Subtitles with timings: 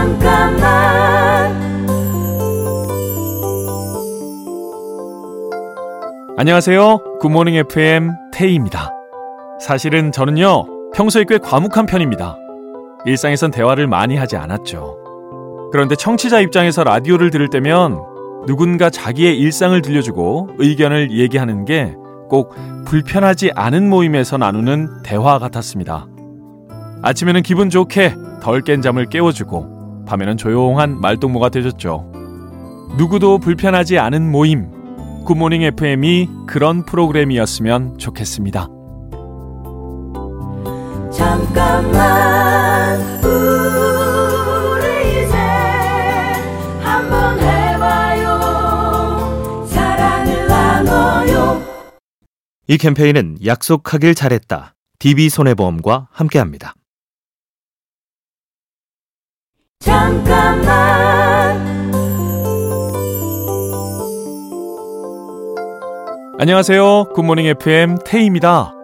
[0.00, 1.60] 잠깐만
[6.38, 7.18] 안녕하세요.
[7.20, 8.90] 굿모닝 FM 태희입니다.
[9.60, 12.38] 사실은 저는요, 평소에 꽤 과묵한 편입니다.
[13.04, 14.96] 일상에선 대화를 많이 하지 않았죠.
[15.70, 18.00] 그런데 청취자 입장에서 라디오를 들을 때면
[18.46, 21.94] 누군가 자기의 일상을 들려주고 의견을 얘기하는 게
[22.30, 22.54] 꼭
[22.86, 26.06] 불편하지 않은 모임에서 나누는 대화 같았습니다.
[27.02, 29.79] 아침에는 기분 좋게 덜 깬 잠을 깨워주고
[30.10, 32.10] 밤에는 조용한 말동무가 되줬죠.
[32.98, 34.68] 누구도 불편하지 않은 모임.
[35.24, 38.66] 굿모닝 FM이 그런 프로그램이었으면 좋겠습니다.
[41.12, 44.88] 잠깐만 우리
[45.22, 45.36] 이제
[46.82, 48.40] 한번 해봐요
[49.66, 51.62] 사랑을 나눠요
[52.66, 54.74] 이 캠페인은 약속하길 잘했다.
[54.98, 56.74] DB손해보험과 함께합니다.
[59.80, 61.58] 잠깐만
[66.38, 67.04] 안녕하세요.
[67.14, 68.74] 굿모닝 FM 태희입니다.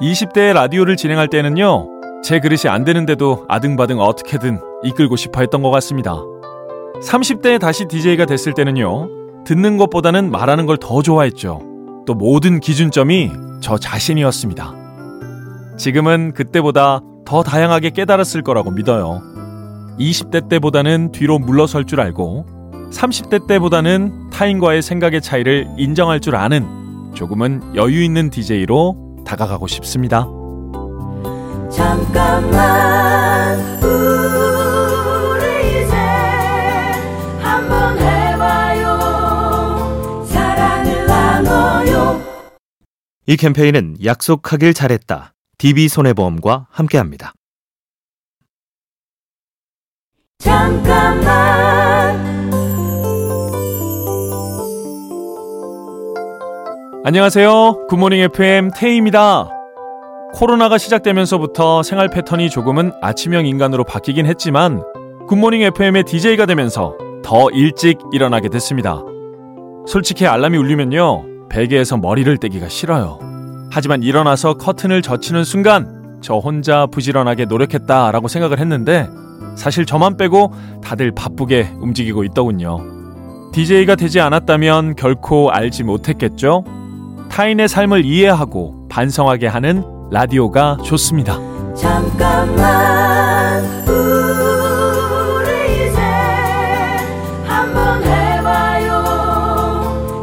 [0.00, 1.88] 20대 라디오를 진행할 때는요,
[2.24, 6.16] 제 그릇이 안 되는데도 아등바등 어떻게든 이끌고 싶어 했던 것 같습니다.
[7.00, 9.08] 30대에 다시 DJ가 됐을 때는요,
[9.44, 11.60] 듣는 것보다는 말하는 걸 더 좋아했죠.
[12.06, 13.30] 또 모든 기준점이
[13.60, 14.72] 저 자신이었습니다.
[15.78, 19.22] 지금은 그때보다 더 다양하게 깨달았을 거라고 믿어요.
[19.98, 22.46] 20대 때보다는 뒤로 물러설 줄 알고,
[22.90, 26.66] 30대 때보다는 타인과의 생각의 차이를 인정할 줄 아는
[27.14, 30.26] 조금은 여유 있는 DJ로 다가가고 싶습니다.
[31.70, 35.94] 잠깐만 우리 이제
[37.40, 38.98] 한번 해봐요
[40.26, 42.20] 사랑을 나눠요
[43.26, 45.32] 이 캠페인은 약속하길 잘했다.
[45.58, 47.32] DB손해보험과 함께합니다.
[57.06, 57.88] 안녕하세요.
[57.90, 59.50] 굿모닝 FM 태희입니다.
[60.32, 64.82] 코로나가 시작되면서부터 생활 패턴이 조금은 아침형 인간으로 바뀌긴 했지만
[65.28, 69.02] 굿모닝 FM의 DJ가 되면서 더 일찍 일어나게 됐습니다.
[69.86, 71.48] 솔직히 알람이 울리면요.
[71.50, 73.18] 베개에서 머리를 떼기가 싫어요.
[73.70, 79.10] 하지만 일어나서 커튼을 젖히는 순간 저 혼자 부지런하게 노력했다라고 생각을 했는데
[79.56, 82.78] 사실 저만 빼고 다들 바쁘게 움직이고 있더군요.
[83.52, 86.64] DJ가 되지 않았다면 결코 알지 못했겠죠?
[87.34, 91.34] 타인의 삶을 이해하고 반성하게 하는 라디오가 좋습니다.
[91.74, 95.98] 잠깐만 우리 이제
[97.44, 99.02] 한번 해봐요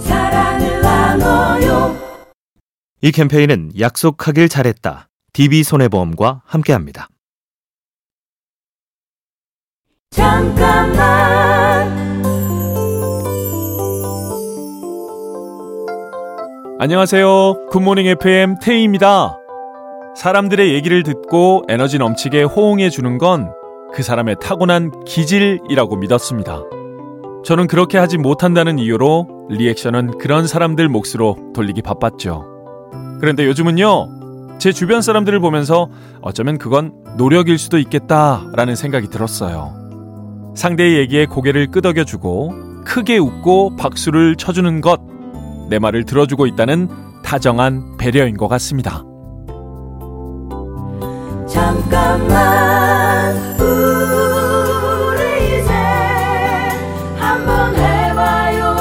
[0.00, 1.94] 사랑을 나눠요
[3.02, 5.10] 이 캠페인은 약속하길 잘했다.
[5.34, 7.08] DB손해보험과 함께합니다.
[10.10, 11.53] 잠깐만
[16.84, 17.68] 안녕하세요.
[17.70, 19.38] 굿모닝 FM 태희입니다.
[20.16, 23.64] 사람들의 얘기를 듣고 에너지 넘치게 호응해 주는 건
[23.94, 26.62] 그 사람의 타고난 기질이라고 믿었습니다.
[27.44, 32.44] 저는 그렇게 하지 못한다는 이유로 리액션은 그런 사람들 몫으로 돌리기 바빴죠.
[33.20, 35.88] 그런데 요즘은요, 제 주변 사람들을 보면서
[36.22, 39.72] 어쩌면 그건 노력일 수도 있겠다라는 생각이 들었어요.
[40.56, 45.00] 상대의 얘기에 고개를 끄덕여주고 크게 웃고 박수를 쳐주는 것,
[45.68, 46.88] 내 말을 들어주고 있다는
[47.22, 49.02] 다정한 배려인 것 같습니다.
[51.48, 55.72] 잠깐만 우리 이제
[57.18, 58.74] 한번 해봐요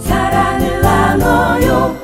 [0.00, 1.96] 사랑을 나눠요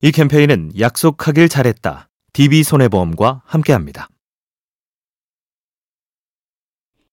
[0.00, 2.08] 이 캠페인은 약속하길 잘했다.
[2.32, 4.08] DB손해보험과 함께합니다.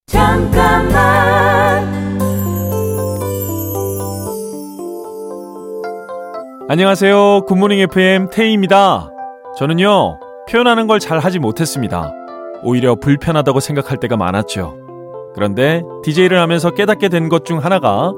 [0.07, 1.38] 잠깐만
[6.72, 7.46] 안녕하세요.
[7.47, 9.09] 굿모닝 FM 태희입니다.
[9.57, 12.12] 저는요, 표현하는 걸 잘 하지 못했습니다.
[12.63, 14.78] 오히려 불편하다고 생각할 때가 많았죠.
[15.34, 18.11] 그런데 DJ를 하면서 깨닫게 된 것 중 하나가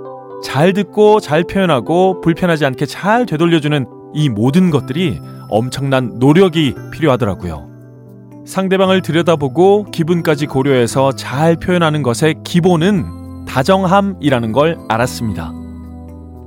[0.44, 3.86] 잘 듣고 잘 표현하고 불편하지 않게 잘 되돌려주는
[4.16, 7.70] 이 모든 것들이 엄청난 노력이 필요하더라고요.
[8.46, 15.54] 상대방을 들여다보고 기분까지 고려해서 잘 표현하는 것의 기본은 다정함이라는 걸 알았습니다.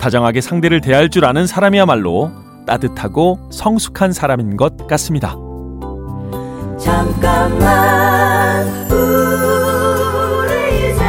[0.04, 2.30] 다정하게 상대를 대할 줄 아는 사람이야말로
[2.66, 5.34] 따뜻하고 성숙한 사람인 것 같습니다.
[6.78, 11.02] 잠깐만 우리 이제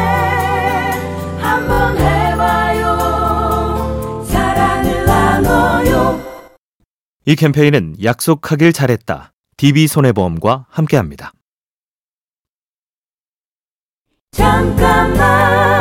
[1.42, 2.95] 한번 해봐요
[4.30, 6.21] 사랑을 나눠요
[7.25, 9.33] 이 캠페인은 약속하길 잘했다.
[9.57, 11.33] DB손해보험과 함께합니다.
[14.31, 15.75] 잠깐만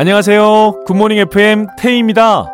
[0.00, 0.84] 안녕하세요.
[0.86, 2.46] 굿모닝 FM 태희입니다.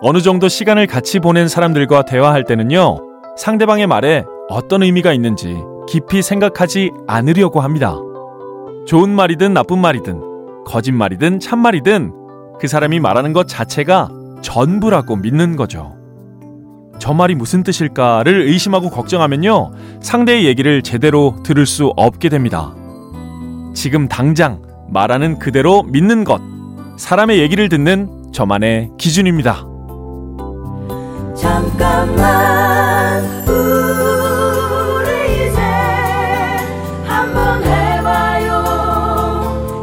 [0.00, 2.98] 어느 정도 시간을 같이 보낸 사람들과 대화할 때는요,
[3.36, 5.56] 상대방의 말에 어떤 의미가 있는지
[5.88, 7.96] 깊이 생각하지 않으려고 합니다.
[8.86, 12.12] 좋은 말이든 나쁜 말이든, 거짓말이든 참말이든
[12.60, 14.08] 그 사람이 말하는 것 자체가
[14.40, 15.96] 전부라고 믿는 거죠.
[17.00, 22.72] 저 말이 무슨 뜻일까를 의심하고 걱정하면요, 상대의 얘기를 제대로 들을 수 없게 됩니다.
[23.74, 24.62] 지금 당장
[24.92, 26.51] 말하는 그대로 믿는 것,
[27.02, 29.66] 사람의 얘기를 듣는 저만의 기준입니다.
[31.36, 35.60] 잠깐만 우리 이제
[37.04, 38.62] 한번 해봐요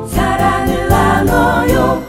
[0.07, 2.05] 사랑을 나눠요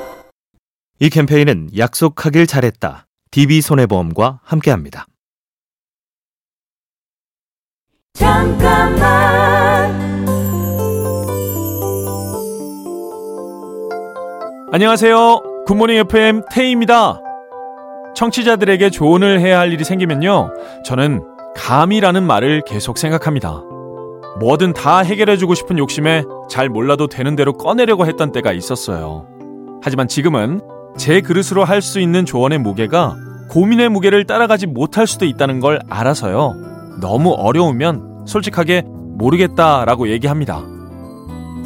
[1.00, 3.08] 이 캠페인은 약속하길 잘했다.
[3.32, 5.06] DB손해보험과 함께합니다.
[8.14, 9.59] 잠깐만
[14.72, 15.64] 안녕하세요.
[15.66, 17.20] 굿모닝 FM 태희입니다.
[18.14, 20.52] 청취자들에게 조언을 해야 할 일이 생기면요.
[20.84, 21.22] 저는
[21.56, 23.62] 감이라는 말을 계속 생각합니다.
[24.38, 29.26] 뭐든 다 해결해주고 싶은 욕심에 잘 몰라도 되는 대로 꺼내려고 했던 때가 있었어요.
[29.82, 30.60] 하지만 지금은
[30.96, 33.16] 제 그릇으로 할 수 있는 조언의 무게가
[33.48, 36.54] 고민의 무게를 따라가지 못할 수도 있다는 걸 알아서요.
[37.00, 40.62] 너무 어려우면 솔직하게 모르겠다라고 얘기합니다.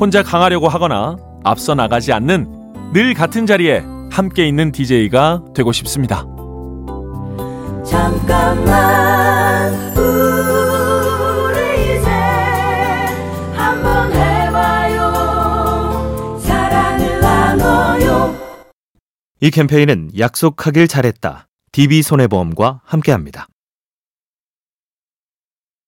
[0.00, 6.24] 혼자 강하려고 하거나 앞서 나가지 않는 늘 같은 자리에 함께 있는 DJ가 되고 싶습니다.
[7.84, 12.08] 잠깐만 우리 이제
[13.54, 15.10] 한번 해봐요
[16.40, 18.34] 사랑을 나눠요
[19.40, 21.48] 이 캠페인은 약속하길 잘했다.
[21.72, 23.48] DB손해보험과 함께합니다.